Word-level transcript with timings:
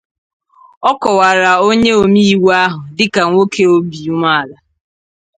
Ọ 0.89 0.91
kọwàrà 1.01 1.51
onye 1.67 1.91
omeiwu 2.01 2.47
ahụ 2.63 2.79
dịka 2.97 3.21
nwoke 3.29 3.63
obi 3.75 3.99
umeala 4.13 4.57